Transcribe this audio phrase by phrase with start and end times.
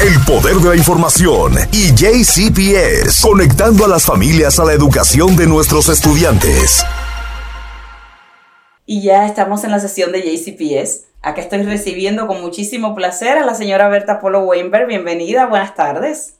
[0.00, 5.48] El poder de la información y JCPS, conectando a las familias a la educación de
[5.48, 6.84] nuestros estudiantes.
[8.86, 11.08] Y ya estamos en la sesión de JCPS.
[11.20, 14.86] Acá estoy recibiendo con muchísimo placer a la señora Berta Polo Weinberg.
[14.86, 16.36] Bienvenida, buenas tardes.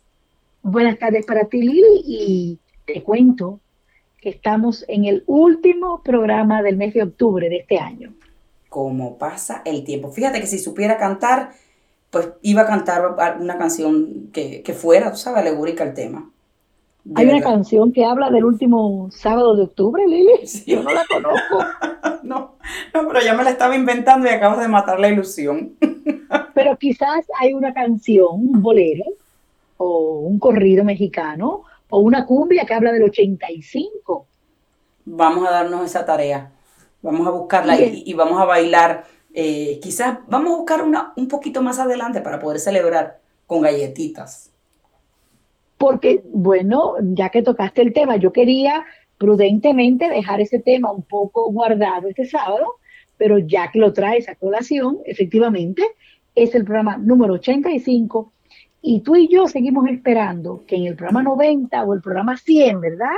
[0.62, 3.58] Buenas tardes para ti, Lili, y te cuento
[4.20, 8.14] que estamos en el último programa del mes de octubre de este año.
[8.68, 10.12] ¿Cómo pasa el tiempo?
[10.12, 11.50] Fíjate que si supiera cantar,
[12.10, 16.30] pues iba a cantar una canción que, fuera, tú sabes, alegórica al tema.
[17.14, 20.40] Hay una canción que habla del último sábado de octubre, Lili.
[20.66, 21.64] Yo no la conozco.
[22.22, 22.56] no,
[22.94, 25.74] no, pero ya me la estaba inventando y acabas de matar la ilusión.
[26.54, 29.04] pero quizás hay una canción, un bolero,
[29.78, 34.26] o un corrido mexicano, o una cumbia que habla del 85.
[35.06, 36.50] Vamos a darnos esa tarea.
[37.00, 39.04] Vamos a buscarla y, vamos a bailar.
[39.40, 44.50] Eh, quizás vamos a buscar una un poquito más adelante para poder celebrar con galletitas.
[45.76, 48.84] Porque, bueno, ya que tocaste el tema, yo quería
[49.16, 52.66] prudentemente dejar ese tema un poco guardado este sábado,
[53.16, 55.84] pero ya que lo traes a colación, efectivamente,
[56.34, 58.32] es el programa número 85
[58.82, 62.80] y tú y yo seguimos esperando que en el programa 90 o el programa 100,
[62.80, 63.14] ¿verdad?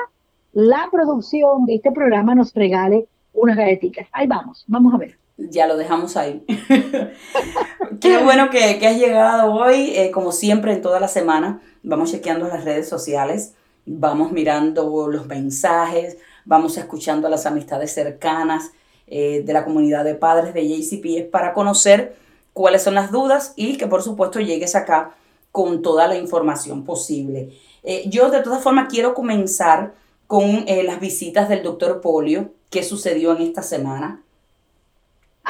[0.52, 4.06] La producción de este programa nos regale unas galletitas.
[4.12, 5.20] Ahí vamos, vamos a ver.
[5.48, 6.44] Ya lo dejamos ahí.
[8.00, 11.60] Qué bueno que, has llegado hoy, eh, como siempre en toda la semana.
[11.82, 13.54] Vamos chequeando las redes sociales,
[13.86, 18.72] vamos mirando los mensajes, vamos escuchando a las amistades cercanas
[19.06, 22.16] eh, de la comunidad de padres de JCP para conocer
[22.52, 25.14] cuáles son las dudas y que por supuesto llegues acá
[25.52, 27.58] con toda la información posible.
[27.82, 29.94] Eh, yo de todas formas quiero comenzar
[30.26, 34.22] con las visitas del doctor Polio ¿Qué sucedió en esta semana?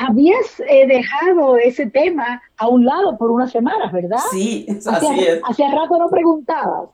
[0.08, 4.18] Habías eh, dejado ese tema a un lado por unas semanas, ¿verdad?
[4.30, 5.40] Sí, así es.
[5.44, 6.88] Hace rato no preguntabas.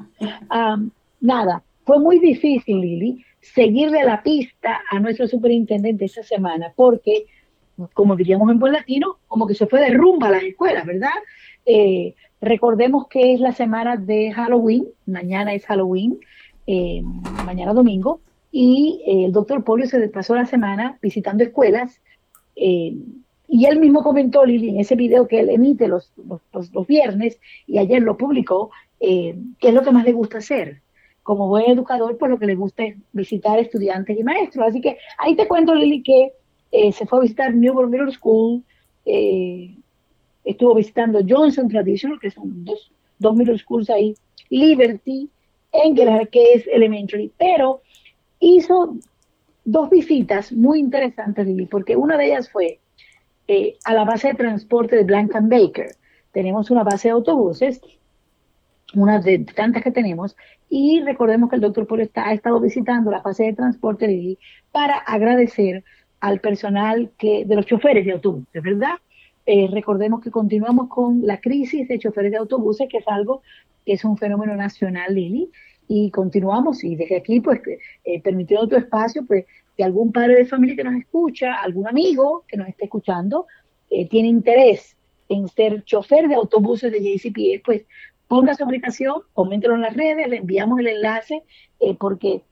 [1.20, 7.26] nada, fue muy difícil, Lili, seguirle la pista a nuestro superintendente esta semana, porque,
[7.94, 11.14] como diríamos en buen latino, como que se fue de rumba a las escuelas, ¿verdad?
[11.64, 16.18] Eh, recordemos que es la semana de Halloween, mañana es Halloween,
[16.66, 17.02] eh,
[17.44, 22.00] mañana domingo, y eh, el doctor Polio se pasó la semana visitando escuelas
[22.56, 22.96] eh,
[23.48, 26.12] y él mismo comentó, Lili, en ese video que él emite los,
[26.52, 30.80] los, viernes y ayer lo publicó, eh, qué es lo que más le gusta hacer.
[31.22, 34.66] Como buen educador, pues lo que le gusta es visitar estudiantes y maestros.
[34.68, 36.32] Así que ahí te cuento, Lili, que
[36.92, 38.62] se fue a visitar Newborn Middle School,
[40.46, 44.14] estuvo visitando Johnson Traditional, que son dos, dos middle schools ahí,
[44.48, 45.28] Liberty,
[45.72, 47.82] Engler, que es elementary, pero
[48.40, 48.96] hizo
[49.66, 52.78] dos visitas muy interesantes, Lili, porque una de ellas fue
[53.48, 55.88] eh, a la base de transporte de Blank Baker.
[56.32, 57.80] Tenemos una base de autobuses,
[58.94, 60.36] una de tantas que tenemos,
[60.70, 64.38] y recordemos que el doctor Polo está, ha estado visitando la base de transporte Lili
[64.72, 65.84] para agradecer
[66.20, 68.94] al personal que, de los choferes de autobuses, ¿verdad?
[69.46, 73.42] Eh, recordemos que continuamos con la crisis de choferes de autobuses, que es algo
[73.84, 75.50] que es un fenómeno nacional, Lili,
[75.88, 77.60] y continuamos y desde aquí pues
[78.04, 79.44] eh, permitiendo tu espacio pues
[79.76, 83.46] que algún padre de familia que nos escucha, algún amigo que nos esté escuchando
[83.90, 84.96] eh, tiene interés
[85.28, 87.82] en ser chofer de autobuses de JCPS, pues
[88.28, 91.42] ponga su aplicación, coméntelo en las redes, le enviamos el enlace
[91.80, 92.42] eh, porque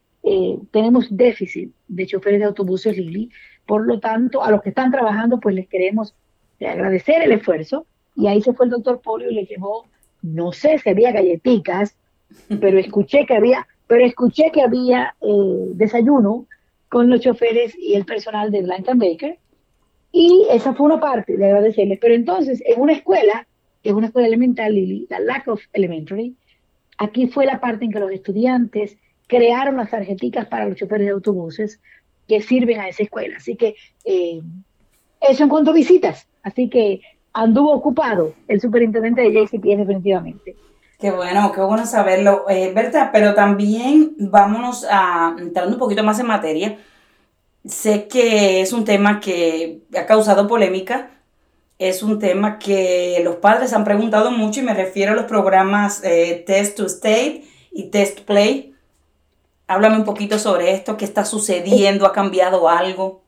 [0.70, 3.28] tenemos déficit de choferes de autobuses Lili,
[3.66, 6.14] por lo tanto a los que están trabajando pues les queremos
[6.60, 7.86] agradecer el esfuerzo.
[8.16, 9.84] Y ahí se fue el doctor Polio y le llevó,
[10.22, 11.98] no sé había galletitas,
[12.60, 16.46] pero escuché que había, pero escuché que había eh, desayuno
[16.88, 19.38] con los choferes y el personal de Blanca Baker,
[20.12, 21.98] y esa fue una parte de agradecerles.
[22.00, 23.48] Pero entonces, en una escuela,
[23.82, 26.36] que es una escuela elemental, Lily, la Lack of Elementary,
[26.98, 28.96] aquí fue la parte en que los estudiantes
[29.26, 31.80] crearon las tarjeticas para los choferes de autobuses
[32.28, 33.38] que sirven a esa escuela.
[33.38, 33.74] Así que
[34.04, 34.40] eh,
[35.20, 36.28] eso en cuanto a visitas.
[36.44, 37.00] Así que
[37.32, 40.54] anduvo ocupado el superintendente de JCPS definitivamente.
[40.98, 46.20] Qué bueno, qué bueno saberlo, eh, Berta, pero también vámonos a entrando un poquito más
[46.20, 46.78] en materia.
[47.64, 51.10] Sé que es un tema que ha causado polémica,
[51.78, 56.02] es un tema que los padres han preguntado mucho y me refiero a los programas
[56.04, 57.42] eh, Test to State
[57.72, 58.74] y Test Play.
[59.66, 63.22] Háblame un poquito sobre esto, qué está sucediendo, ha cambiado algo.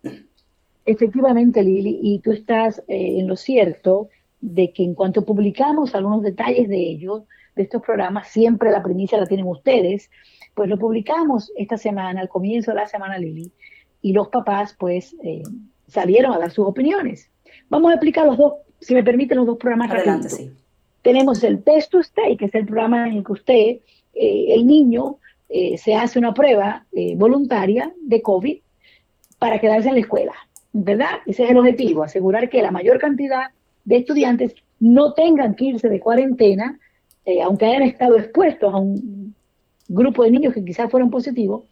[0.85, 4.09] Efectivamente, Lili, y tú estás eh, en lo cierto
[4.41, 7.23] de que en cuanto publicamos algunos detalles de ellos,
[7.57, 10.11] de estos programas, siempre la primicia la tienen ustedes,
[10.55, 13.51] pues lo publicamos esta semana, al comienzo de la semana Lili,
[14.03, 15.43] y los papás pues eh,
[15.89, 17.31] salieron a dar sus opiniones.
[17.69, 19.91] Vamos a explicar los dos, si me permiten, los dos programas.
[19.91, 20.53] Adelante, sí.
[21.03, 23.79] Tenemos el Test to Stay, que es el programa en el que usted,
[24.15, 25.19] eh, el niño,
[25.49, 28.59] eh, se hace una prueba eh, voluntaria de COVID
[29.39, 30.33] para quedarse en la escuela,
[30.73, 31.21] ¿verdad?
[31.27, 33.51] Ese es el objetivo, asegurar que la mayor cantidad
[33.85, 36.81] de estudiantes no tengan que irse de cuarentena,
[37.43, 39.35] aunque hayan estado expuestos a un
[39.89, 41.65] grupo de niños que quizás fueron positivos,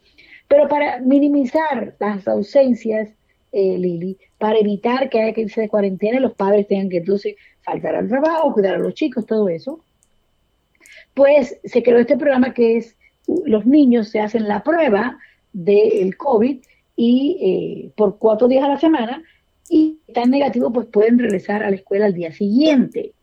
[0.47, 3.09] pero para minimizar las ausencias,
[3.51, 7.35] Lili, para evitar que haya que irse de cuarentena y los padres tengan que entonces
[7.61, 9.79] faltar al trabajo, cuidar a los chicos, todo eso,
[11.13, 12.97] pues se creó este programa que es
[13.45, 15.17] los niños se hacen la prueba
[15.53, 16.59] del COVID
[16.95, 19.23] y eh, por cuatro días a la semana
[19.69, 23.13] y están negativos pues pueden regresar a la escuela al día siguiente.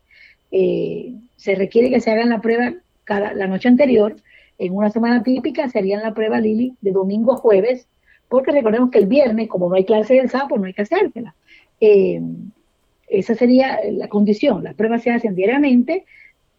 [0.55, 2.73] Eh, se requiere que se hagan la prueba
[3.05, 4.15] cada, la noche anterior.
[4.59, 7.87] En una semana típica se harían la prueba Lili de domingo a jueves,
[8.29, 10.83] porque recordemos que el viernes, como no hay clase del sábado, pues no hay que
[10.83, 11.33] hacérsela.
[11.81, 12.21] Eh,
[13.07, 14.63] esa sería la condición.
[14.63, 16.05] Las pruebas se hacen diariamente.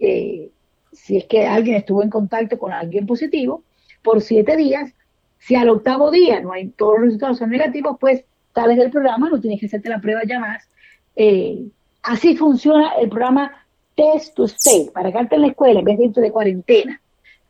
[0.00, 0.50] Eh,
[0.93, 3.62] si es que alguien estuvo en contacto con alguien positivo,
[4.02, 4.93] por siete días.
[5.38, 8.90] Si al octavo día no hay todos los resultados son negativos, pues tal es el
[8.90, 10.69] programa, no tienes que hacerte la prueba ya más.
[12.02, 13.63] Así funciona el programa
[13.94, 17.00] Test to Stay, para quedarte en la escuela en vez de irte de cuarentena.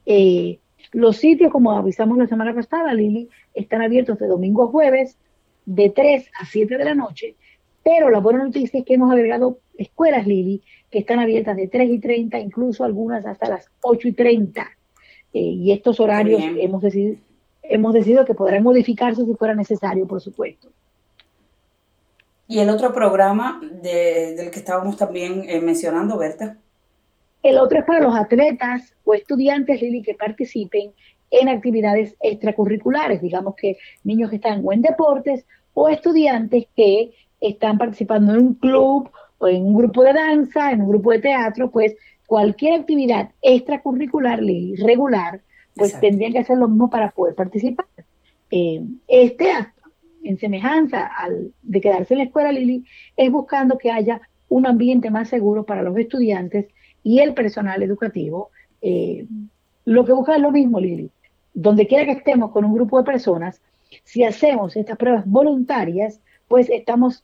[0.07, 0.59] Eh,
[0.93, 5.17] los sitios, como avisamos la semana pasada, Lili, están abiertos de domingo a jueves,
[5.67, 7.37] de 3 a 7 de la noche,
[7.83, 11.91] pero la buena noticia es que hemos agregado escuelas, Lili, que están abiertas de 3
[11.91, 14.71] y 30, incluso algunas hasta las 8 y 30.
[15.33, 17.17] Eh, y estos horarios hemos decidido,
[17.63, 20.69] hemos decidido que podrán modificarse si fuera necesario, por supuesto.
[22.47, 26.59] ¿Y el otro programa del que estábamos también eh, mencionando, Berta?
[27.43, 30.93] El otro es para los atletas o estudiantes, Lili, que participen
[31.31, 37.77] en actividades extracurriculares, digamos que niños que están o en deportes o estudiantes que están
[37.79, 41.71] participando en un club o en un grupo de danza, en un grupo de teatro,
[41.71, 44.41] pues cualquier actividad extracurricular
[44.79, 45.41] regular,
[45.75, 47.87] pues tendrían que hacer lo mismo para poder participar.
[48.51, 49.51] Eh, este
[50.25, 52.85] en semejanza al de quedarse en la escuela, Lili,
[53.17, 56.67] es buscando que haya un ambiente más seguro para los estudiantes
[57.03, 58.51] y el personal educativo.
[58.83, 59.27] Eh,
[59.85, 61.11] lo que busca es lo mismo, Lili.
[61.53, 63.61] Donde quiera que estemos con un grupo de personas,
[64.03, 67.23] si hacemos estas pruebas voluntarias, pues estamos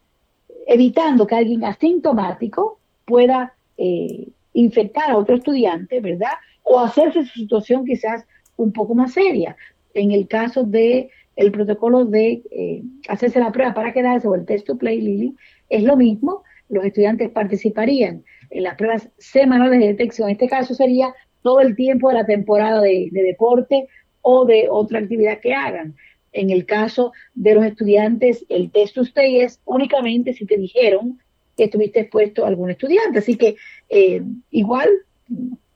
[0.66, 6.32] evitando que alguien asintomático pueda eh, infectar a otro estudiante, ¿verdad?
[6.62, 8.24] O hacerse su situación quizás
[8.56, 9.56] un poco más seria.
[9.94, 14.44] En el caso de el protocolo de eh, hacerse la prueba para quedarse o el
[14.44, 15.34] test to play, Lily,
[15.68, 16.42] es lo mismo.
[16.68, 20.28] Los estudiantes participarían en las pruebas semanales de detección.
[20.28, 23.88] En este caso sería todo el tiempo de la temporada de deporte
[24.22, 25.94] o de otra actividad que hagan.
[26.32, 31.18] En el caso de los estudiantes, el test usted es únicamente si te dijeron
[31.56, 33.18] que estuviste expuesto a algún estudiante.
[33.18, 33.56] Así que
[33.88, 34.88] eh, igual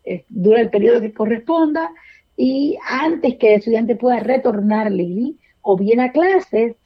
[0.04, 1.90] eh, dura el periodo que corresponda
[2.36, 6.76] y antes que el estudiante pueda retornar, Lili, o bien a clases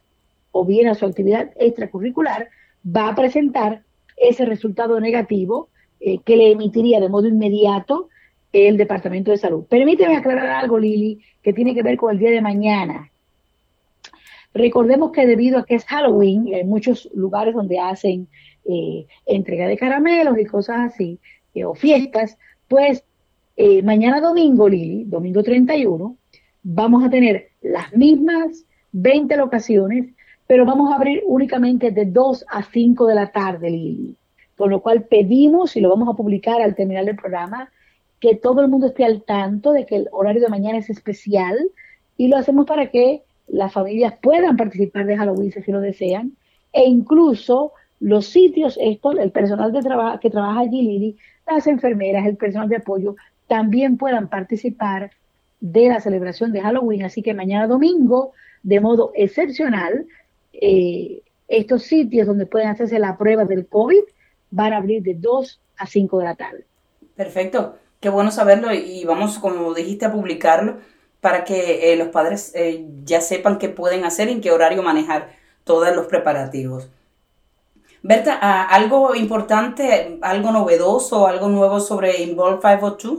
[0.52, 2.48] o bien a su actividad extracurricular,
[2.84, 3.82] va a presentar
[4.16, 5.68] ese resultado negativo
[6.00, 8.08] eh, que le emitiría de modo inmediato
[8.52, 9.64] el Departamento de Salud.
[9.64, 13.10] Permíteme aclarar algo, Lili, que tiene que ver con el día de mañana.
[14.54, 18.28] Recordemos que debido a que es Halloween, hay muchos lugares donde hacen
[18.64, 21.18] eh, entrega de caramelos y cosas así,
[21.54, 22.38] eh, o fiestas,
[22.68, 23.04] pues
[23.82, 26.16] mañana domingo, Lili, domingo 31,
[26.62, 30.06] vamos a tener las mismas 20 locaciones,
[30.46, 34.16] pero vamos a abrir únicamente de 2 a 5 de la tarde, Lili.
[34.56, 37.70] Con lo cual pedimos, y lo vamos a publicar al terminar el programa,
[38.20, 41.56] que todo el mundo esté al tanto de que el horario de mañana es especial
[42.16, 46.32] y lo hacemos para que las familias puedan participar de Halloween si lo desean,
[46.72, 51.16] e incluso los sitios, esto, el personal de trabajo que trabaja allí, Lili,
[51.46, 53.16] las enfermeras, el personal de apoyo,
[53.46, 55.10] también puedan participar
[55.60, 57.04] de la celebración de Halloween.
[57.04, 60.06] Así que mañana domingo, de modo excepcional,
[60.52, 64.02] eh, estos sitios donde pueden hacerse la prueba del COVID
[64.50, 66.64] van a abrir de 2 a 5 de la tarde.
[67.16, 70.78] Perfecto, qué bueno saberlo y vamos, como dijiste, a publicarlo
[71.20, 74.82] para que eh, los padres eh, ya sepan qué pueden hacer y en qué horario
[74.82, 75.30] manejar
[75.64, 76.88] todos los preparativos.
[78.02, 83.18] Berta, ¿algo importante, algo novedoso, algo nuevo sobre Involve 502?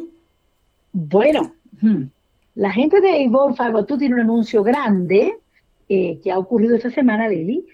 [0.94, 2.04] Bueno, hmm,
[2.60, 5.40] la gente de Involve 502 tiene un anuncio grande
[5.88, 7.66] eh, que ha ocurrido esta semana, Lili.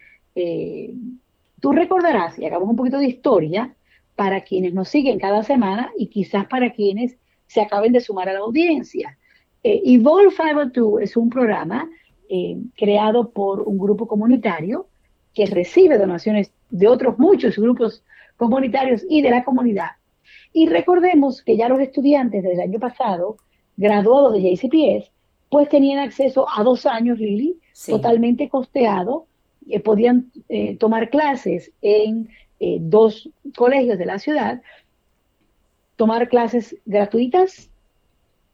[1.60, 3.74] tú recordarás, y hagamos un poquito de historia,
[4.16, 8.34] para quienes nos siguen cada semana y quizás para quienes se acaben de sumar a
[8.34, 9.18] la audiencia.
[9.64, 11.90] Eh, Evolve 502 es un programa
[12.30, 14.88] eh, creado por un grupo comunitario
[15.34, 18.04] que recibe donaciones de otros muchos grupos
[18.38, 19.92] comunitarios y de la comunidad.
[20.54, 23.38] Y recordemos que ya los estudiantes del año pasado,
[23.78, 25.12] graduados de JCPS,
[25.50, 29.28] pues tenían acceso a dos años, Lili, totalmente costeado,
[29.68, 32.30] eh, podían eh, tomar clases en
[32.60, 34.62] eh, dos colegios de la ciudad,
[35.96, 37.70] tomar clases gratuitas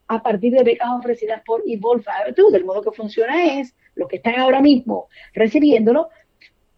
[0.07, 2.05] a partir de becas ofrecidas por Evolve
[2.51, 6.09] Del modo que funciona es, los que están ahora mismo recibiéndolo,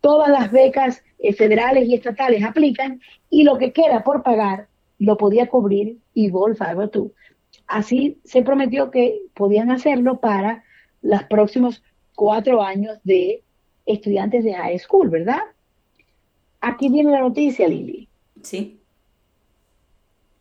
[0.02, 1.04] todas las becas
[1.38, 4.68] federales y estatales aplican y lo que queda por pagar
[5.00, 6.90] lo podía cubrir Evolve Fiber
[7.68, 10.64] Así se prometió que podían hacerlo para
[11.02, 11.84] los próximos
[12.16, 13.44] cuatro años de
[13.86, 15.42] estudiantes de high school, ¿verdad?
[16.62, 18.08] Aquí viene la noticia, Lili.
[18.42, 18.80] Sí.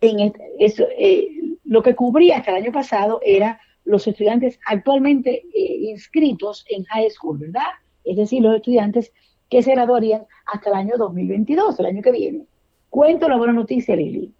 [0.00, 1.28] En eso, eh,
[1.64, 7.10] lo que cubría hasta el año pasado era los estudiantes actualmente eh, inscritos en high
[7.10, 7.70] school, ¿verdad?
[8.04, 9.12] Es decir, los estudiantes
[9.48, 12.46] que se graduarían hasta el año 2022, el año que viene.
[12.88, 14.32] Cuento la buena noticia, Lili.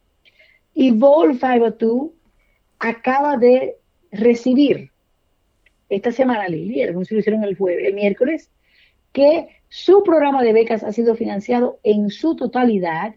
[0.75, 2.11] Y Vol 502
[2.83, 3.77] acaba de
[4.11, 4.91] recibir
[5.89, 8.51] esta semana, Lili, el anuncio lo hicieron el jueves, el miércoles,
[9.12, 13.15] que su programa de becas ha sido financiado en su totalidad,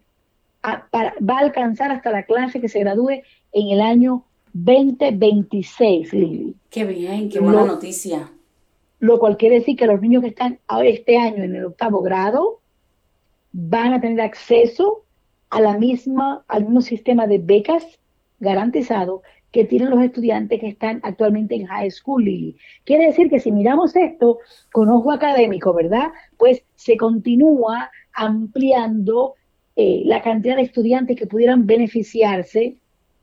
[0.64, 3.22] va a alcanzar hasta la clase que se gradúe
[3.54, 6.56] en el año 2026, Lili.
[6.70, 8.30] Qué bien, qué buena noticia.
[9.00, 12.60] Lo cual quiere decir que los niños que están este año en el octavo grado
[13.52, 15.06] van a tener acceso
[15.50, 17.84] a la misma, al mismo sistema de becas
[18.40, 19.24] garantizado
[19.56, 22.58] que tienen los estudiantes que están actualmente en high school, Lili.
[22.84, 24.40] Quiere decir que si miramos esto
[24.74, 26.10] con ojo académico, ¿verdad?
[26.36, 29.36] Pues se continúa ampliando
[29.78, 32.76] eh, la cantidad de estudiantes que pudieran beneficiarse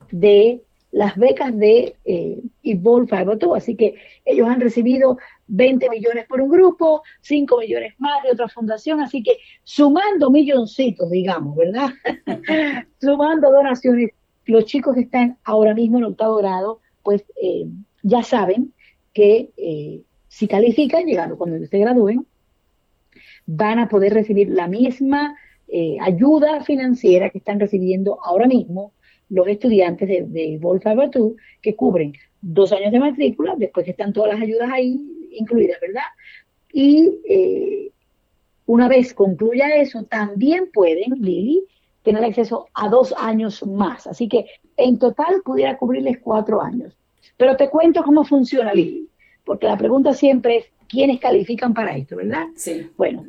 [0.09, 3.55] de las becas de eh, Evolve 502.
[3.55, 3.93] Así que
[4.25, 9.01] ellos han recibido 20 millones por un grupo, 5 millones más de otra fundación.
[9.01, 11.89] Así que sumando milloncitos, digamos, ¿verdad?
[12.99, 14.09] sumando donaciones,
[14.45, 17.67] los chicos que están ahora mismo en octavo grado, pues eh,
[18.01, 18.73] ya saben
[19.13, 22.25] que eh, si califican, llegando cuando se gradúen,
[23.45, 25.35] van a poder recibir la misma
[25.67, 28.93] eh, ayuda financiera que están recibiendo ahora mismo
[29.29, 30.95] los estudiantes de, de Volta
[31.61, 34.99] que cubren dos años de matrícula, después que están todas las ayudas ahí
[35.31, 36.03] incluidas, ¿verdad?
[36.71, 37.19] Y
[38.65, 41.63] una vez concluya eso, también pueden, Lili,
[42.03, 44.07] tener acceso a dos años más.
[44.07, 44.45] Así que
[44.77, 46.95] en total pudiera cubrirles cuatro años.
[47.37, 49.09] Pero te cuento cómo funciona, Lili,
[49.43, 52.45] porque la pregunta siempre es, ¿quiénes califican para esto, verdad?
[52.55, 52.91] Sí.
[52.97, 53.25] Bueno,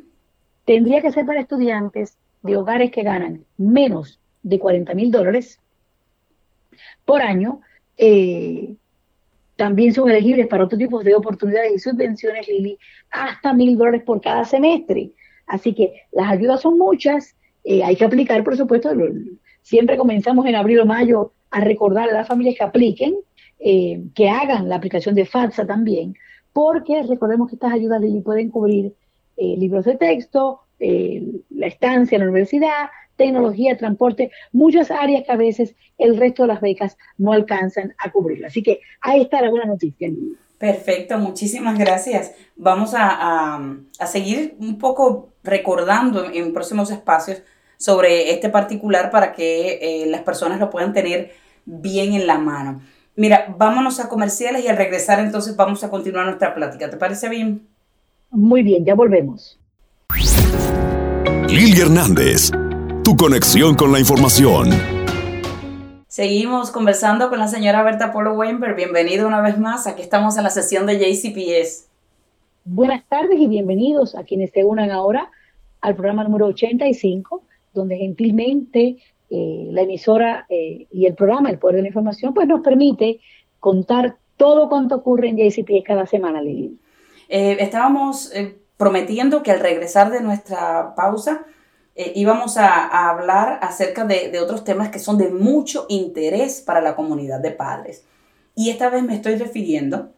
[0.65, 5.59] tendría que ser para estudiantes de hogares que ganan menos de 40 mil dólares
[7.05, 7.61] por año.
[7.97, 8.75] Eh,
[9.55, 12.77] también son elegibles para otro tipo de oportunidades y subvenciones, Lili,
[13.09, 15.11] hasta mil dólares por cada semestre.
[15.47, 18.91] Así que las ayudas son muchas eh, hay que aplicar, por supuesto,
[19.63, 23.15] siempre comenzamos en abril o mayo a recordar a las familias que apliquen,
[23.59, 26.13] eh, que hagan la aplicación de FATSA también,
[26.53, 28.93] porque recordemos que estas ayudas pueden cubrir
[29.37, 35.37] eh, libros de texto, la estancia en la universidad, tecnología, transporte, muchas áreas que a
[35.37, 38.45] veces el resto de las becas no alcanzan a cubrir.
[38.45, 40.09] Así que ahí está la buena noticia.
[40.57, 42.35] Perfecto, muchísimas gracias.
[42.57, 43.55] Vamos a,
[43.97, 47.41] a seguir un poco recordando en próximos espacios
[47.77, 51.31] sobre este particular para que eh, las personas lo puedan tener
[51.65, 52.81] bien en la mano.
[53.15, 56.89] Mira, vámonos a comerciales y al regresar entonces vamos a continuar nuestra plática.
[56.89, 57.67] ¿Te parece bien?
[58.29, 59.57] Muy bien, ya volvemos.
[61.47, 62.51] Lili Hernández,
[63.03, 64.69] tu conexión con la información.
[66.07, 68.75] Seguimos conversando con la señora Berta Polo Weinberg.
[68.75, 69.87] Bienvenido una vez más.
[69.87, 71.87] Aquí estamos en la sesión de JCPS.
[72.63, 75.29] Buenas tardes y bienvenidos a quienes se unan ahora
[75.81, 77.43] al programa número 85
[77.75, 78.97] donde gentilmente
[79.29, 83.19] eh, la emisora eh, y el programa, el Poder de la Información, pues nos permite
[83.59, 86.77] contar todo cuanto ocurre en JCP cada semana, Lili.
[87.29, 88.31] Eh, estábamos
[88.77, 91.45] prometiendo que al regresar de nuestra pausa
[91.95, 96.95] íbamos a, hablar acerca de, de otros temas que son de mucho interés para la
[96.95, 98.03] comunidad de padres.
[98.53, 100.09] Y esta vez me estoy refiriendo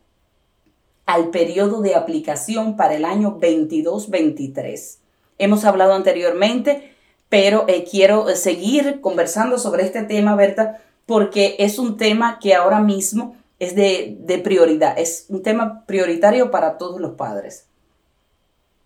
[1.06, 4.98] al periodo de aplicación para el año 22-23.
[5.38, 6.97] Hemos hablado anteriormente
[7.30, 12.54] pero eh, quiero eh, seguir conversando sobre este tema, Berta, porque es un tema que
[12.54, 17.68] ahora mismo es de, prioridad, es un tema prioritario para todos los padres.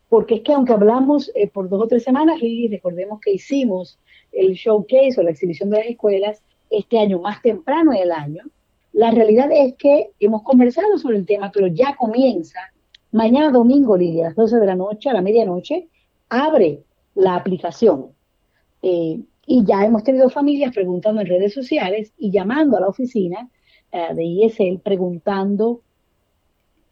[0.10, 3.98] Porque es que aunque hablamos eh, por dos o tres semanas, y recordemos que hicimos
[4.32, 8.44] el showcase o la exhibición de las escuelas este año más temprano en el año,
[8.94, 12.60] la realidad es que hemos conversado sobre el tema, pero ya comienza
[13.12, 15.88] mañana domingo, Lidia, a las 12 de la noche, a la medianoche,
[16.30, 16.84] abre
[17.16, 18.12] la aplicación
[18.82, 23.50] eh, Y ya hemos tenido familias preguntando en redes sociales y llamando a la oficina
[23.92, 25.82] eh, de ISL preguntando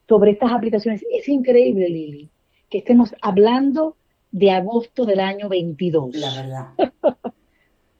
[0.07, 1.05] sobre estas aplicaciones.
[1.11, 2.29] Es increíble, Lili,
[2.69, 3.95] que estemos hablando
[4.31, 6.15] de agosto del año 22.
[6.15, 6.67] La verdad.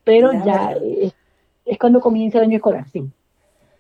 [0.04, 0.76] Pero ya
[1.66, 3.04] Es, cuando comienza el año escolar, sí.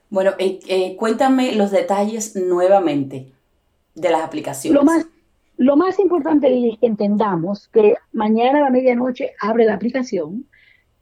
[0.10, 3.32] Bueno, eh, eh, cuéntame los detalles nuevamente
[3.96, 4.80] de las aplicaciones.
[4.80, 5.08] Lo más,
[5.60, 10.46] lo más importante es que entendamos que mañana a la medianoche abre la aplicación,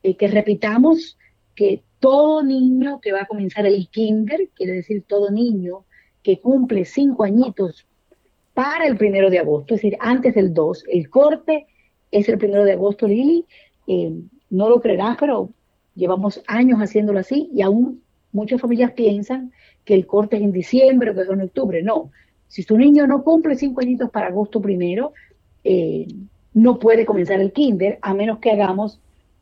[0.02, 1.18] y que repitamos
[1.54, 5.86] que todo niño que va a comenzar el kinder, quiere decir todo niño
[6.24, 7.86] que cumple cinco añitos
[8.56, 11.68] para el primero de agosto, es decir, antes del 2, el corte
[12.10, 13.46] es el primero de agosto, Lili.
[13.86, 14.12] Eh,
[14.50, 15.52] no lo creerás, pero
[15.94, 19.52] llevamos años haciéndolo así y aún muchas familias piensan
[19.86, 21.84] que el corte es en diciembre o que es en octubre.
[21.84, 22.12] No,
[22.48, 25.14] si tu niño no cumple cinco añitos para agosto primero,
[25.64, 26.08] eh,
[26.54, 29.00] no puede comenzar el kinder a menos que hagamos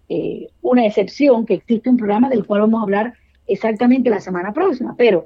[0.09, 3.13] eh, una excepción, que existe un programa del cual vamos a hablar
[3.47, 4.95] exactamente la semana próxima.
[4.97, 5.25] Pero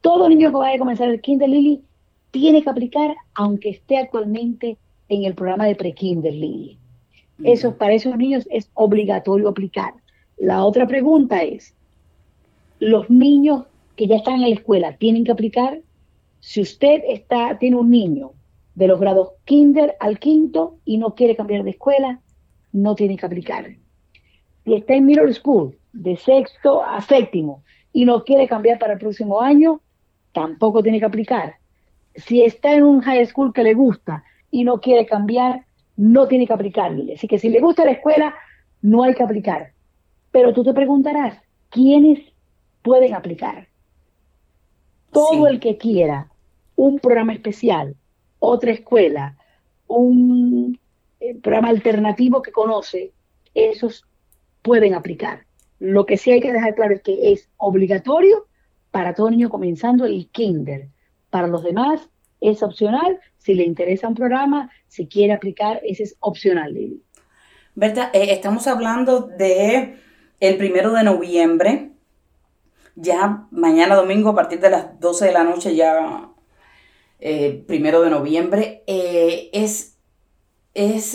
[0.00, 1.82] todo niño que vaya a comenzar el kinder, Lili,
[2.30, 4.76] tiene que aplicar aunque esté actualmente
[5.08, 6.78] en el programa de pre-kinder, Lili.
[7.44, 9.94] Eso, para esos niños es obligatorio aplicar.
[10.38, 11.74] La otra pregunta es,
[12.80, 13.64] ¿los niños
[13.96, 15.80] que ya están en la escuela tienen que aplicar?
[16.40, 18.32] Si usted está, tiene un niño
[18.74, 22.20] de los grados kinder al quinto y no quiere cambiar de escuela,
[22.72, 23.66] no tiene que aplicar.
[24.64, 28.98] Si está en middle school, de sexto a séptimo, y no quiere cambiar para el
[28.98, 29.80] próximo año,
[30.32, 31.56] tampoco tiene que aplicar.
[32.14, 35.64] Si está en un high school que le gusta y no quiere cambiar,
[35.96, 37.14] no tiene que aplicarle.
[37.14, 38.34] Así que si le gusta la escuela,
[38.82, 39.72] no hay que aplicar.
[40.30, 41.40] Pero tú te preguntarás,
[41.70, 42.20] ¿quiénes
[42.82, 43.67] pueden aplicar?
[45.18, 46.28] Todo el que quiera
[46.76, 47.96] un programa especial,
[48.38, 49.36] otra escuela,
[49.88, 50.78] un
[51.20, 53.12] eh, programa alternativo que conoce,
[53.54, 54.04] esos
[54.62, 55.44] pueden aplicar.
[55.80, 58.46] Lo que sí hay que dejar claro es que es obligatorio
[58.90, 60.88] para todo niño comenzando el kinder.
[61.30, 62.08] Para los demás
[62.40, 63.18] es opcional.
[63.38, 66.76] Si le interesa un programa, si quiere aplicar, ese es opcional.
[67.74, 69.96] Berta, eh, estamos hablando de
[70.40, 71.92] el primero de noviembre.
[73.00, 76.30] Ya mañana domingo a partir de las 12 de la noche, ya
[77.20, 79.96] eh, primero de noviembre, eh, es,
[80.74, 81.14] es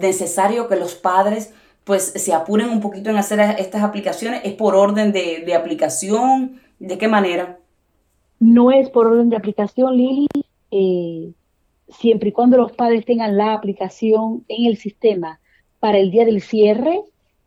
[0.00, 1.52] necesario que los padres
[1.84, 4.40] pues se apuren un poquito en hacer estas aplicaciones?
[4.44, 6.60] ¿Es por orden de, aplicación?
[6.78, 7.58] ¿De qué manera?
[8.40, 10.26] No es por orden de aplicación, Lili.
[10.70, 11.32] Eh,
[11.88, 15.40] siempre y cuando los padres tengan la aplicación en el sistema
[15.78, 17.02] para el día del cierre,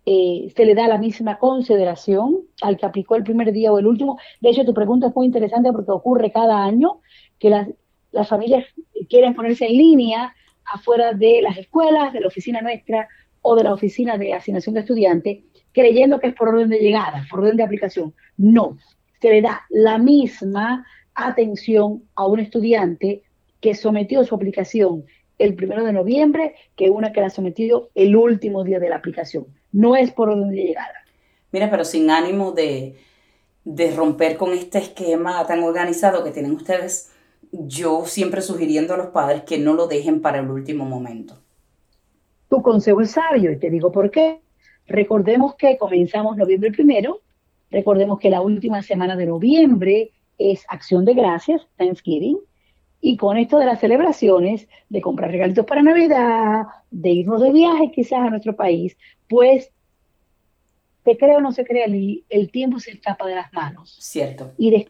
[0.09, 3.87] eh, se le da la misma consideración al que aplicó el primer día o el
[3.87, 4.17] último.
[4.39, 7.01] De hecho, tu pregunta es muy interesante porque ocurre cada año
[7.37, 7.67] que las,
[8.13, 8.65] las familias
[9.09, 13.09] quieren ponerse en línea afuera de las escuelas, de la oficina nuestra
[13.41, 15.43] o de la oficina de asignación de estudiantes,
[15.73, 18.13] creyendo que es por orden de llegada, por orden de aplicación.
[18.37, 18.77] No,
[19.19, 23.23] se le da la misma atención a un estudiante
[23.59, 25.03] que sometió su aplicación
[25.37, 29.56] el primero de noviembre que una que la sometido el último día de la aplicación.
[29.71, 30.93] No es por orden de llegada.
[31.51, 32.95] Mira, pero sin ánimo de,
[33.63, 37.11] de romper con este esquema tan organizado que tienen ustedes,
[37.51, 41.35] yo siempre sugiriendo a los padres que no lo dejen para el último momento.
[42.49, 44.41] Tu consejo es sabio y te digo por qué.
[44.87, 47.21] Recordemos que comenzamos noviembre primero,
[47.69, 52.39] recordemos que la última semana de noviembre es Acción de Gracias, Thanksgiving,
[53.01, 57.91] y con esto de las celebraciones, de comprar regalitos para Navidad, de irnos de viaje
[57.91, 58.97] quizás a nuestro país,
[59.29, 59.71] pues
[61.05, 63.95] se cree o no se cree, el, tiempo se escapa de las manos.
[64.01, 64.51] Cierto.
[64.57, 64.87] Y,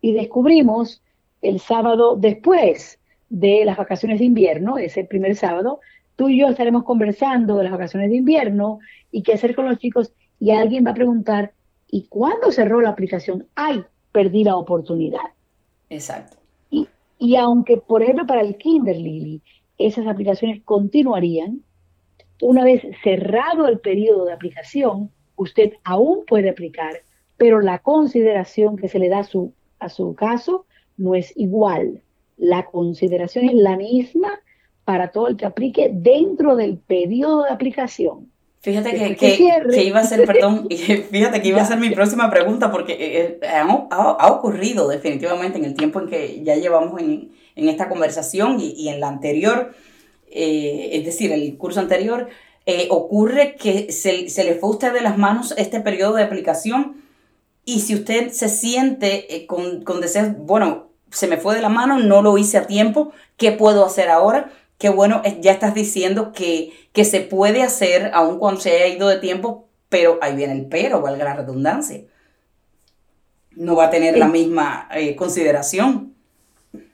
[0.00, 1.02] y descubrimos
[1.42, 5.80] el sábado después de las vacaciones de invierno, ese primer sábado,
[6.16, 8.78] tú y yo estaremos conversando de las vacaciones de invierno
[9.10, 11.52] y qué hacer con los chicos y alguien va a preguntar,
[11.90, 13.46] ¿y cuándo cerró la aplicación?
[13.54, 13.84] ¡Ay!
[14.12, 15.20] Perdí la oportunidad.
[15.90, 16.39] Exacto.
[17.20, 19.42] Y, aunque, por ejemplo, para el Kinder Lily,
[19.76, 21.62] esas aplicaciones continuarían,
[22.40, 27.02] una vez cerrado el periodo de aplicación, usted aún puede aplicar,
[27.36, 30.64] pero la consideración que se le da a su, a su caso
[30.96, 32.02] no es igual.
[32.38, 34.40] La consideración es la misma
[34.86, 38.32] para todo el que aplique dentro del periodo de aplicación.
[38.62, 40.68] Fíjate que, que, iba a ser, perdón,
[41.10, 43.48] fíjate que iba a ser mi próxima pregunta porque eh, eh,
[43.90, 49.00] ha, ocurrido definitivamente en el tiempo en que ya llevamos en, esta conversación y, en
[49.00, 49.72] la anterior,
[50.30, 52.28] eh, es decir, el curso anterior,
[52.88, 57.02] ocurre que se, se, le fue a usted de las manos este periodo de aplicación
[57.64, 61.98] y si usted se siente con, con deseos, bueno, se me fue de la mano,
[61.98, 64.52] no lo hice a tiempo, ¿qué puedo hacer ahora?
[64.80, 69.08] Qué bueno, ya estás diciendo que, que se puede hacer aun cuando se haya ido
[69.08, 72.00] de tiempo, pero ahí viene el pero, valga la redundancia.
[73.50, 76.14] No va a tener la misma eh, consideración.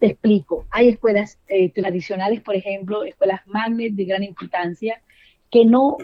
[0.01, 0.67] Te explico.
[0.71, 5.01] Hay escuelas eh, tradicionales, por ejemplo, escuelas magnet de gran importancia,
[5.49, 5.97] que no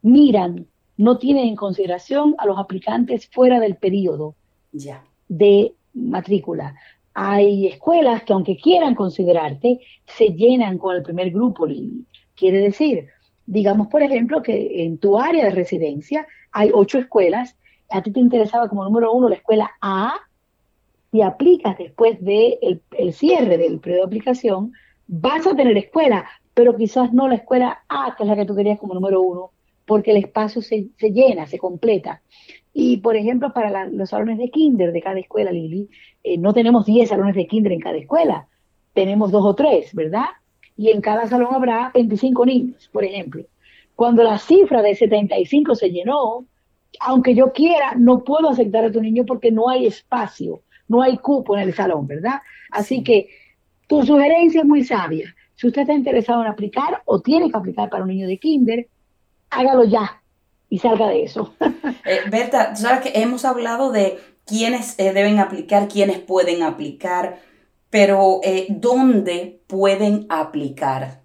[0.00, 4.36] miran, no tienen en consideración a los aplicantes fuera del periodo
[4.72, 5.04] ya.
[5.28, 6.76] de matrícula.
[7.14, 11.66] Hay escuelas que aunque quieran considerarte, se llenan con el primer grupo.
[12.34, 13.08] Quiere decir,
[13.46, 17.56] digamos por ejemplo que en tu área de residencia hay ocho escuelas,
[17.90, 20.14] a ti te interesaba como número uno la escuela A,
[21.10, 24.72] si aplicas después del de el cierre del periodo de aplicación,
[25.08, 28.54] vas a tener escuela, pero quizás no la escuela A, que es la que tú
[28.54, 29.50] querías como número uno,
[29.84, 32.22] porque el espacio se, se llena, se completa.
[32.72, 35.88] Y, por ejemplo, para los salones de kinder de cada escuela, Lili,
[36.22, 38.46] eh, no tenemos 10 salones de kinder en cada escuela,
[38.94, 40.26] tenemos dos o tres, ¿verdad?
[40.76, 43.44] Y en cada salón habrá 25 niños, por ejemplo.
[43.96, 46.46] Cuando la cifra de 75 se llenó,
[47.00, 51.18] aunque yo quiera, no puedo aceptar a tu niño porque no hay espacio, no hay
[51.18, 52.40] cupo en el salón, ¿verdad?
[52.70, 53.28] Así que
[53.86, 55.34] tu sugerencia es muy sabia.
[55.54, 58.88] Si usted está interesado en aplicar o tiene que aplicar para un niño de kinder,
[59.50, 60.19] hágalo ya
[60.70, 61.52] y salga de eso.
[62.06, 67.40] Eh, Berta, sabes que hemos hablado de quiénes eh, deben aplicar, quiénes pueden aplicar,
[67.90, 71.20] pero eh, ¿dónde pueden aplicar?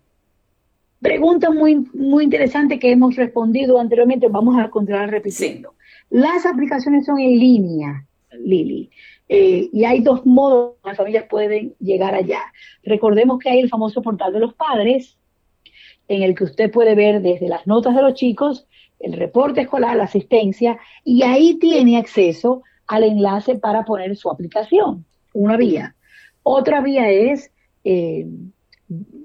[0.99, 5.75] Pregunta muy, muy interesante que hemos respondido anteriormente, vamos a continuar repitiendo.
[6.09, 8.91] Las aplicaciones son en línea, Lili.
[9.27, 12.41] y hay dos modos que las familias pueden llegar allá.
[12.83, 15.17] Recordemos que hay el famoso portal de los padres,
[16.07, 18.67] en el que usted puede ver desde las notas de los chicos
[18.99, 25.05] el reporte escolar, la asistencia, y ahí tiene acceso al enlace para poner su aplicación,
[25.33, 25.95] una vía.
[26.43, 27.51] Otra vía es
[27.83, 28.27] eh,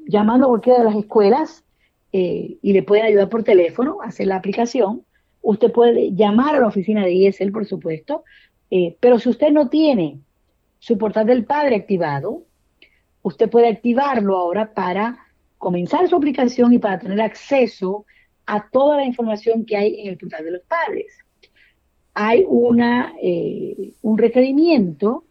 [0.07, 1.65] llamando a cualquiera de las escuelas
[2.13, 5.03] eh, y le pueden ayudar por teléfono a hacer la aplicación.
[5.43, 8.25] Usted puede llamar a la oficina de ISL, por supuesto,
[8.71, 10.21] eh, pero si usted no tiene
[10.79, 12.43] su portal del padre activado,
[13.23, 15.19] usted puede activarlo ahora para
[15.59, 18.11] comenzar su aplicación y para tener acceso a
[18.73, 21.07] toda la información que hay en el portal de los padres.
[22.15, 25.25] Hay una, eh, un requerimiento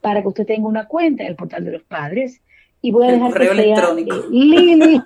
[0.00, 2.40] para que usted tenga una cuenta en el portal de los padres
[2.80, 4.16] y voy a dejar correo que electrónico.
[4.16, 5.02] Sea, Lili.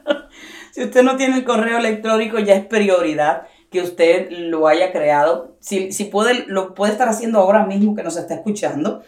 [0.72, 5.56] si usted no tiene el correo electrónico ya es prioridad que usted lo haya creado.
[5.60, 9.02] Si, si puede, lo puede estar haciendo ahora mismo que nos está escuchando,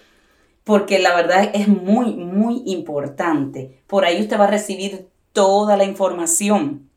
[0.64, 3.82] porque la verdad es muy, muy importante.
[3.86, 6.88] Por ahí usted va a recibir toda la información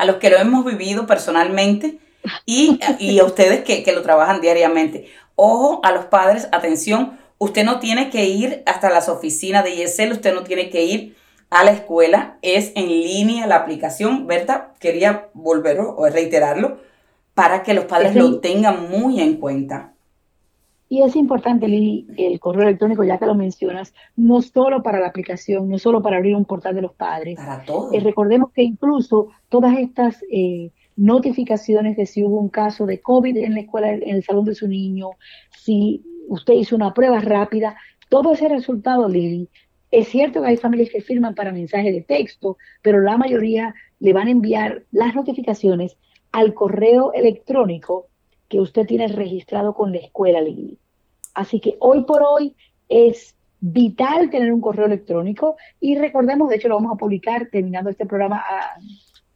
[0.00, 1.98] a los que lo hemos vivido personalmente
[2.46, 2.80] y,
[3.20, 5.10] a ustedes que, lo trabajan diariamente.
[5.36, 10.12] Ojo a los padres, atención, usted no tiene que ir hasta las oficinas de ISL,
[10.12, 11.16] usted no tiene que ir
[11.50, 14.26] a la escuela, es en línea la aplicación.
[14.26, 16.78] Berta, quería volverlo o reiterarlo
[17.34, 19.92] para que los padres lo tengan muy en cuenta.
[20.92, 25.06] Y es importante, Lili, el correo electrónico, ya que lo mencionas, no solo para la
[25.06, 27.36] aplicación, no solo para abrir un portal de los padres.
[27.36, 27.92] Para todo.
[27.92, 33.36] Eh, recordemos que incluso todas estas eh, notificaciones de si hubo un caso de COVID
[33.36, 35.10] en la escuela, en el salón de su niño,
[35.56, 37.76] si usted hizo una prueba rápida,
[38.08, 39.48] todo ese resultado, Lili,
[39.92, 44.12] es cierto que hay familias que firman para mensajes de texto, pero la mayoría le
[44.12, 45.96] van a enviar las notificaciones
[46.32, 48.08] al correo electrónico
[48.50, 50.76] que usted tiene registrado con la escuela, Lili.
[51.34, 52.56] Así que hoy por hoy
[52.88, 57.90] es vital tener un correo electrónico y recordemos, de hecho lo vamos a publicar terminando
[57.90, 58.74] este programa ah,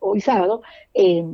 [0.00, 1.24] hoy sábado, eh,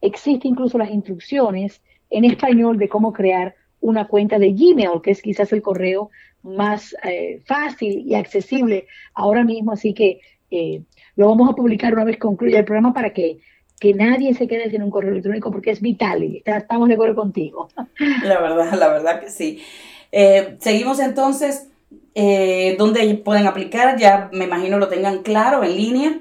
[0.00, 5.20] existe incluso las instrucciones en español de cómo crear una cuenta de Gmail, que es
[5.20, 6.10] quizás el correo
[6.42, 10.20] más eh, fácil y accesible ahora mismo, así que
[10.50, 10.82] eh,
[11.16, 13.40] lo vamos a publicar una vez concluya el programa para que
[13.78, 17.14] que nadie se quede sin un correo electrónico porque es vital y estamos de acuerdo
[17.14, 17.68] contigo.
[18.22, 19.62] La verdad, la verdad que sí.
[20.12, 21.68] Eh, seguimos entonces,
[22.14, 23.98] eh, ¿dónde pueden aplicar?
[23.98, 26.20] Ya me imagino lo tengan claro en línea.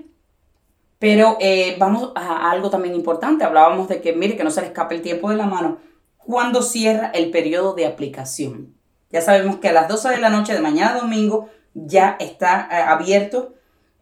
[1.00, 3.44] Pero eh, vamos a algo también importante.
[3.44, 5.78] Hablábamos de que, mire, que no se le escape el tiempo de la mano.
[6.18, 8.74] ¿Cuándo cierra el periodo de aplicación?
[9.12, 13.54] Ya sabemos que a las 12 de la noche de mañana domingo ya está abierto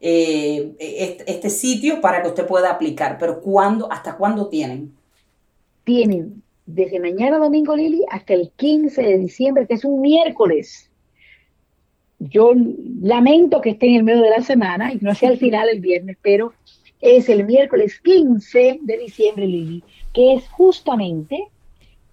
[0.06, 0.74] eh,
[1.26, 3.16] este, sitio para que usted pueda aplicar.
[3.18, 4.92] Pero ¿cuándo, hasta cuándo tienen?
[5.84, 10.90] Tienen desde mañana domingo, Lili, hasta el 15 de diciembre, que es un miércoles.
[12.18, 12.52] Yo
[13.00, 15.80] lamento que esté en el medio de la semana y no sea al final el
[15.80, 16.52] viernes, pero
[17.00, 21.48] es el miércoles 15 de diciembre, Lili, que es justamente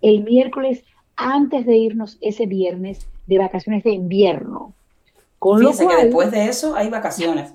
[0.02, 0.86] el miércoles
[1.18, 4.74] antes de irnos ese viernes de vacaciones de invierno.
[5.40, 7.54] Con lo cual, que después de eso hay vacaciones.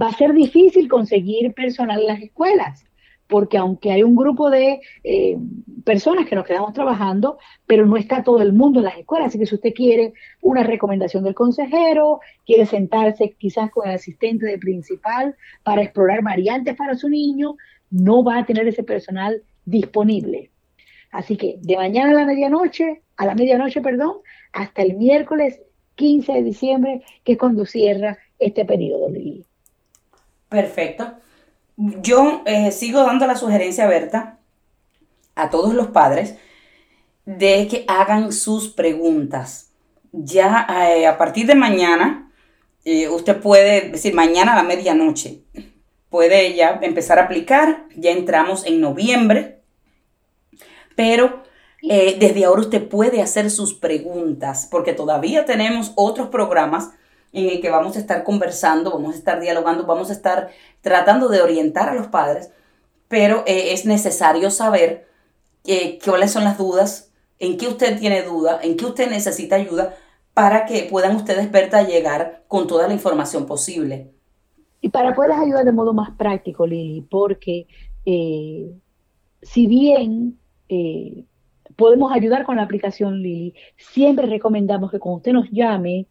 [0.00, 2.84] Va a ser difícil conseguir personal en las escuelas
[3.30, 5.38] porque aunque hay un grupo de eh,
[5.84, 9.28] personas que nos quedamos trabajando, pero no está todo el mundo en las escuelas.
[9.28, 14.44] Así que si usted quiere una recomendación del consejero, quiere sentarse quizás con el asistente
[14.46, 17.56] de principal para explorar variantes para su niño,
[17.90, 20.50] no va a tener ese personal disponible.
[21.12, 24.16] Así que de mañana a la medianoche, a la medianoche, perdón,
[24.52, 25.60] hasta el miércoles
[25.94, 29.49] 15 de diciembre, que es cuando cierra este periodo, Lili.
[30.50, 31.14] Perfecto.
[31.76, 34.38] Yo eh, sigo dando la sugerencia, Berta,
[35.36, 36.34] a todos los padres,
[37.24, 39.70] de que hagan sus preguntas.
[40.12, 42.30] Ya eh, a partir de mañana,
[42.84, 45.44] eh, usted puede decir mañana a la medianoche,
[46.10, 49.62] puede ya empezar a aplicar, ya entramos en noviembre,
[50.96, 51.44] pero
[51.82, 56.90] desde ahora usted puede hacer sus preguntas, porque todavía tenemos otros programas
[57.32, 61.28] en el que vamos a estar conversando, vamos a estar dialogando, vamos a estar tratando
[61.28, 62.50] de orientar a los padres,
[63.08, 65.06] pero eh, es necesario saber
[65.64, 69.96] eh, cuáles son las dudas, en qué usted tiene duda, en qué usted necesita ayuda
[70.34, 74.10] para que puedan ustedes, Berta, llegar con toda la información posible.
[74.80, 77.66] Y para poder ayudar de modo más práctico, Lili, porque
[78.06, 78.72] eh,
[79.42, 80.38] si bien
[81.76, 86.06] podemos ayudar con la aplicación Lili, siempre recomendamos que cuando usted nos llame,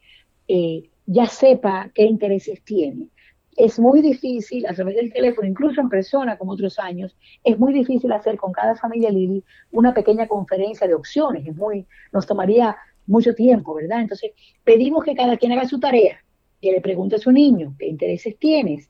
[1.12, 3.08] ya sepa qué intereses tiene.
[3.56, 7.72] Es muy difícil a través del teléfono, incluso en persona como otros años, es muy
[7.72, 9.42] difícil hacer con cada familia Lili
[9.72, 11.44] una pequeña conferencia de opciones.
[11.48, 12.76] Es muy, nos tomaría
[13.08, 14.02] mucho tiempo, ¿verdad?
[14.02, 14.30] Entonces,
[14.62, 16.24] pedimos que cada quien haga su tarea,
[16.62, 18.88] que le pregunte a su niño qué intereses tienes,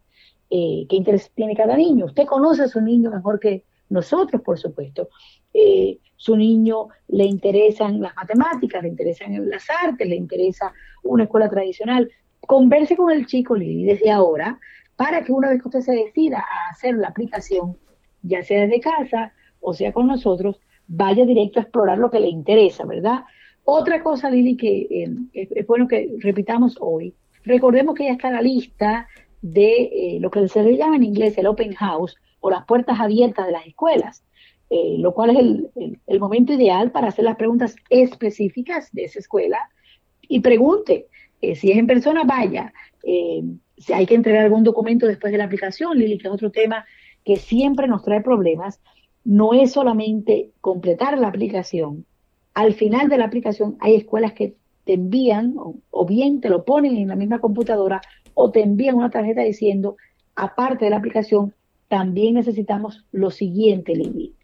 [0.51, 2.05] eh, qué intereses tiene cada niño.
[2.05, 5.09] Usted conoce a su niño mejor que nosotros, por supuesto.
[5.55, 11.49] Eh, su niño le interesan las matemáticas, le interesan las artes, le interesa una escuela
[11.49, 12.11] tradicional.
[12.41, 14.59] Converse con el chico Lili desde ahora
[14.97, 17.79] para que una vez que usted se decida a hacer la aplicación,
[18.23, 22.29] ya sea desde casa o sea con nosotros, vaya directo a explorar lo que le
[22.29, 23.25] interesa, ¿verdad?
[23.65, 28.43] Otra cosa, Lili, que eh, es, bueno que repitamos hoy, recordemos que ya está la
[28.43, 29.07] lista
[29.43, 32.99] de eh, lo que se le llama en inglés el open house o las puertas
[33.01, 34.25] abiertas de las escuelas.
[34.73, 39.59] Eh, lo cual es el, momento ideal para hacer las preguntas específicas de esa escuela
[40.23, 41.09] y pregunte.
[41.43, 42.73] Eh, si es en persona, vaya.
[43.03, 43.43] Eh,
[43.79, 46.85] si hay que entregar algún documento después de la aplicación, Lili, que es otro tema
[47.25, 48.81] que siempre nos trae problemas,
[49.25, 52.07] no es solamente completar la aplicación.
[52.55, 54.55] Al final de la aplicación hay escuelas que
[54.85, 58.01] te envían o, bien te lo ponen en la misma computadora
[58.35, 59.97] o te envían una tarjeta diciendo,
[60.37, 61.55] aparte de la aplicación,
[61.89, 64.35] también necesitamos lo siguiente, Lili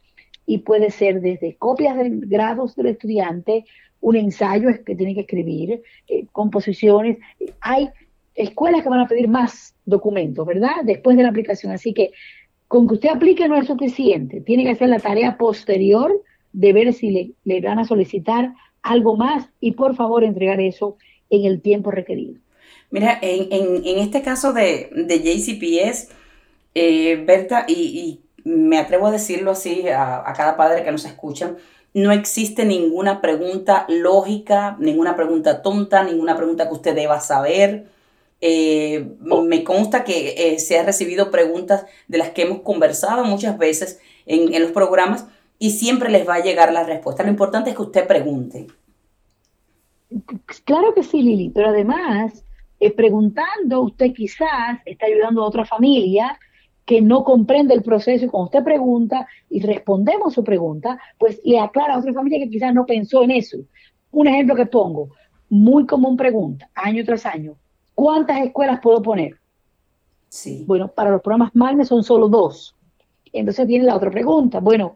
[0.47, 3.65] y puede ser desde copias de grados del estudiante,
[3.99, 7.17] un ensayo que tiene que escribir, eh, composiciones.
[7.59, 7.89] Hay
[8.33, 10.77] escuelas que van a pedir más documentos, ¿verdad?
[10.83, 11.73] Después de la aplicación.
[11.73, 12.11] Así que
[12.69, 14.39] con que usted aplique no es suficiente.
[14.41, 19.49] Tiene que hacer la tarea posterior de ver si le, van a solicitar algo más
[19.59, 20.97] y por favor entregar eso
[21.29, 22.35] en el tiempo requerido.
[22.89, 26.09] Mira, en, en, este caso de, de JCPS,
[26.73, 31.55] eh, Berta, y, y me atrevo a decirlo así a, cada padre que nos escucha,
[31.93, 37.87] no existe ninguna pregunta lógica, ninguna pregunta tonta, ninguna pregunta que usted deba saber.
[38.39, 43.57] Eh, me consta que eh, se han recibido preguntas de las que hemos conversado muchas
[43.57, 45.25] veces en, los programas
[45.57, 47.23] y siempre les va a llegar la respuesta.
[47.23, 48.67] Lo importante es que usted pregunte.
[50.63, 52.45] Claro que sí, Lili, pero además,
[52.79, 56.37] eh, preguntando, usted quizás está ayudando a otra familia
[56.87, 61.59] que no comprende el proceso y cuando usted pregunta y respondemos su pregunta, pues le
[61.59, 63.57] aclara a otra familia que quizás no pensó en eso.
[64.11, 65.09] Un ejemplo que pongo,
[65.49, 67.55] muy común pregunta, año tras año,
[67.93, 69.35] ¿cuántas escuelas puedo poner?
[70.29, 70.63] Sí.
[70.65, 72.73] Bueno, para los programas Magnet son solo dos.
[73.33, 74.95] Entonces viene la otra pregunta, bueno,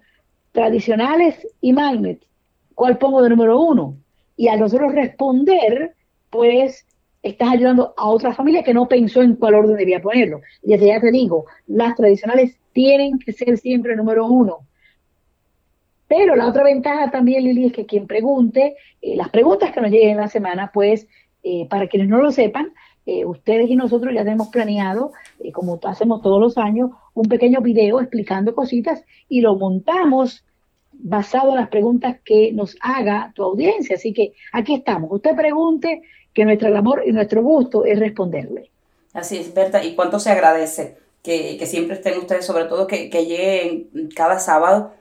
[0.54, 2.26] tradicionales y Magnet,
[2.74, 3.98] ¿cuál pongo de número uno?
[4.38, 5.94] Y al nosotros responder,
[6.30, 6.86] pues
[7.24, 10.42] estás ayudando a otra familia que no pensó en cuál orden debía ponerlo.
[10.64, 14.60] Y desde ya te digo, las tradicionales tienen que ser siempre el número uno.
[16.08, 19.92] Pero la otra ventaja también, Lili, es que quien pregunte, eh, las preguntas que nos
[19.92, 21.08] lleguen en la semana, pues,
[21.44, 22.74] eh, para quienes no lo sepan,
[23.06, 25.12] eh, ustedes y nosotros ya tenemos planeado,
[25.54, 30.44] como hacemos todos los años, un pequeño video explicando cositas y lo montamos
[30.92, 33.96] basado en las preguntas que nos haga tu audiencia.
[33.96, 35.10] Así que aquí estamos.
[35.12, 36.02] Usted pregunte,
[36.34, 38.70] que nuestro amor y nuestro gusto es responderle.
[39.14, 44.10] Así es, Berta, y cuánto se agradece que, siempre estén ustedes, sobre todo que, lleguen
[44.16, 44.94] cada sábado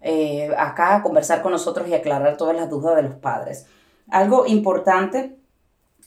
[0.00, 3.66] eh, acá a conversar con nosotros y aclarar todas las dudas de los padres.
[4.08, 5.36] Algo importante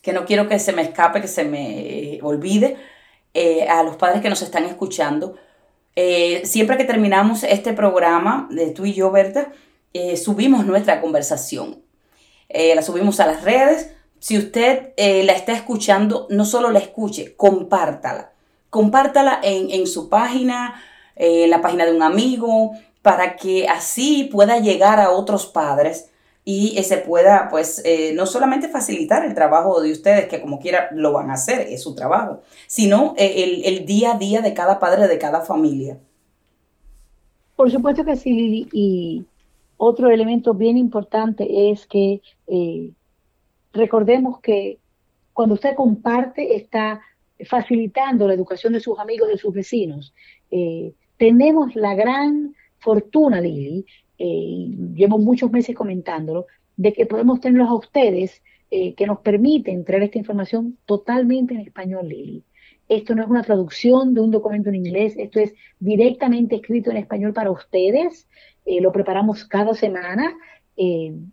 [0.02, 2.78] que no quiero que se me escape, que se me olvide,
[3.34, 5.36] eh, a los padres que nos están escuchando.
[5.96, 9.52] Eh, siempre que terminamos este programa, de tú y yo, Berta,
[9.94, 11.84] eh, subimos nuestra conversación.
[12.50, 13.92] la subimos a las redes.
[14.20, 18.32] Si usted la está escuchando, no solo la escuche, compártala.
[18.70, 20.82] Compártala en, en su página,
[21.16, 26.10] en la página de un amigo, para que así pueda llegar a otros padres
[26.52, 30.90] y se pueda, pues, eh, no solamente facilitar el trabajo de ustedes, que como quiera
[30.94, 34.80] lo van a hacer, es su trabajo, sino eh, el, día a día de cada
[34.80, 36.00] padre, de cada familia.
[37.56, 39.26] Por supuesto que sí, Y
[39.78, 42.94] otro elemento bien importante es que eh,
[43.74, 44.80] recordemos que
[45.34, 47.02] cuando usted comparte, está
[47.46, 50.14] facilitando la educación de sus amigos, de sus vecinos.
[51.18, 53.86] tenemos la gran fortuna, Lili,
[54.18, 59.84] eh, llevo muchos meses comentándolo, de que podemos tenerlos a ustedes eh, que nos permiten
[59.86, 62.44] traer esta información totalmente en español, Lili.
[62.88, 66.98] Esto no es una traducción de un documento en inglés, esto es directamente escrito en
[66.98, 68.28] español para ustedes.
[68.66, 70.36] Eh, lo preparamos cada semana,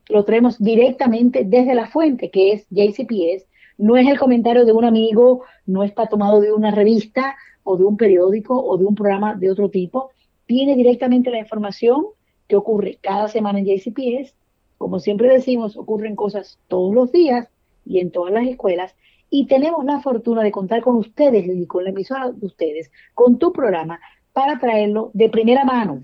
[0.08, 3.46] lo traemos directamente desde la fuente, que es JCPS.
[3.78, 7.84] No es el comentario de un amigo, no está tomado de una revista o de
[7.84, 10.10] un periódico o de un programa de otro tipo.
[10.48, 12.06] Viene directamente la información
[12.48, 14.34] que ocurre cada semana en JCPS.
[14.78, 17.48] Como siempre decimos, ocurren cosas todos los días
[17.84, 18.94] y en todas las escuelas.
[19.30, 23.52] Y tenemos la fortuna de contar con ustedes con la emisora de ustedes, con tu
[23.52, 24.00] programa,
[24.32, 26.02] para traerlo de primera mano.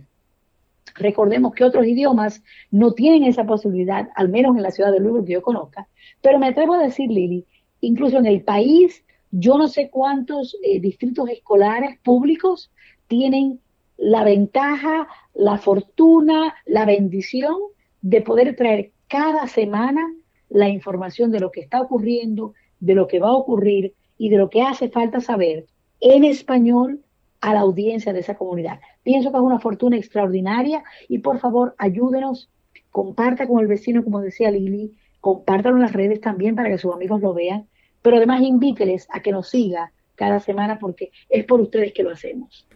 [0.94, 5.26] Recordemos que otros idiomas no tienen esa posibilidad, al menos en la ciudad de Louisville
[5.26, 5.88] que yo conozca.
[6.20, 7.46] Pero me atrevo a decir, Lili,
[7.80, 12.70] incluso en el país, yo no sé cuántos eh, distritos escolares públicos
[13.08, 13.60] tienen
[13.96, 17.54] la ventaja, la fortuna, la bendición
[18.00, 20.02] de poder traer cada semana
[20.48, 24.36] la información de lo que está ocurriendo, de lo que va a ocurrir y de
[24.36, 25.66] lo que hace falta saber
[26.00, 27.00] en español
[27.42, 28.80] a la audiencia de esa comunidad.
[29.02, 32.48] Pienso que es una fortuna extraordinaria y por favor ayúdenos,
[32.90, 36.94] comparta con el vecino, como decía Lili, compártalo en las redes también para que sus
[36.94, 37.66] amigos lo vean,
[38.00, 42.10] pero además invíteles a que nos siga cada semana porque es por ustedes que lo
[42.10, 42.66] hacemos.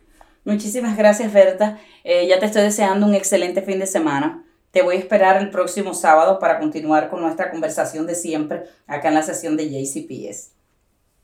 [0.45, 1.79] Muchísimas gracias, Berta.
[2.05, 4.45] Eh, ya te estoy deseando un excelente fin de semana.
[4.73, 9.09] Te voy a esperar el próximo sábado para continuar con nuestra conversación de siempre acá
[9.09, 10.56] en la sesión de JCPS.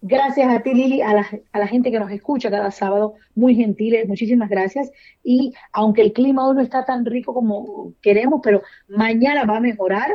[0.04, 3.54] Gracias a ti, Lili, a la, a la, gente que nos escucha cada sábado, muy
[3.54, 4.90] gentiles, muchísimas gracias.
[5.22, 9.60] Y aunque el clima hoy no está tan rico como queremos, pero mañana va a
[9.60, 10.10] mejorar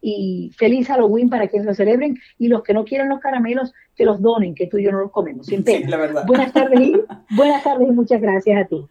[0.00, 4.04] y feliz Halloween para quienes lo celebren y los que no quieran los caramelos que
[4.04, 5.96] los donen, que tú y yo no los comemos, sin pena.
[6.26, 6.94] Buenas tardes y,
[7.36, 8.84] buenas tardes y muchas gracias a ti.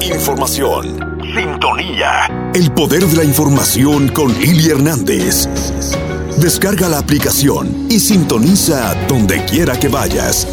[0.00, 1.20] Información.
[1.34, 2.50] Sintonía.
[2.54, 5.48] El poder de la información con Lili Hernández.
[6.42, 10.44] Descarga la aplicación y sintoniza donde quiera que vayas.